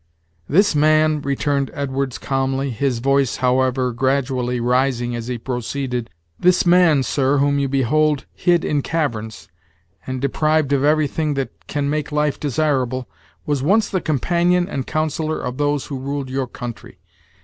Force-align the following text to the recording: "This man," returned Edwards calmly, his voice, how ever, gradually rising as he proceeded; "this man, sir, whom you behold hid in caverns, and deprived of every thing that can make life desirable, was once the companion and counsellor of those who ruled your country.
"This 0.49 0.73
man," 0.73 1.21
returned 1.21 1.69
Edwards 1.75 2.17
calmly, 2.17 2.71
his 2.71 2.97
voice, 2.97 3.35
how 3.35 3.61
ever, 3.61 3.91
gradually 3.91 4.59
rising 4.59 5.15
as 5.15 5.27
he 5.27 5.37
proceeded; 5.37 6.09
"this 6.39 6.65
man, 6.65 7.03
sir, 7.03 7.37
whom 7.37 7.59
you 7.59 7.69
behold 7.69 8.25
hid 8.33 8.65
in 8.65 8.81
caverns, 8.81 9.47
and 10.07 10.19
deprived 10.19 10.73
of 10.73 10.83
every 10.83 11.07
thing 11.07 11.35
that 11.35 11.67
can 11.67 11.87
make 11.87 12.11
life 12.11 12.39
desirable, 12.39 13.07
was 13.45 13.61
once 13.61 13.89
the 13.89 14.01
companion 14.01 14.67
and 14.67 14.87
counsellor 14.87 15.39
of 15.39 15.57
those 15.59 15.85
who 15.85 15.99
ruled 15.99 16.31
your 16.31 16.47
country. 16.47 16.97